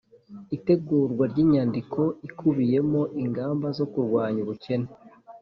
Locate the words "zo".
3.77-3.85